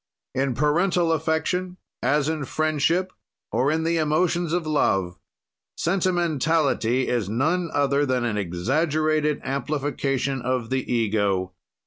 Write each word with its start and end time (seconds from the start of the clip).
"In 0.33 0.55
parental 0.55 1.11
affection, 1.11 1.77
as 2.01 2.27
in 2.27 2.45
friendship 2.45 3.13
or 3.51 3.69
in 3.71 3.83
the 3.83 3.97
emotions 3.97 4.51
of 4.51 4.65
love, 4.65 5.19
sentimentality 5.77 7.07
is 7.07 7.29
none 7.29 7.69
other 7.71 8.03
than 8.03 8.23
an 8.25 8.35
exaggerated 8.35 9.39
amplification 9.43 10.41
of 10.41 10.71
the 10.71 10.91
ego. 10.91 11.53